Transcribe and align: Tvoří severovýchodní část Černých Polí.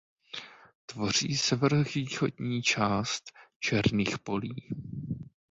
Tvoří 0.85 1.37
severovýchodní 1.37 2.61
část 2.61 3.31
Černých 3.59 4.19
Polí. 4.19 4.67